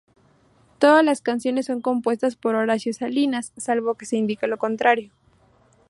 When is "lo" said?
4.47-4.57